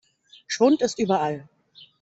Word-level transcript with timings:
Schwund 0.47 0.81
ist 0.81 0.97
überall. 0.97 1.47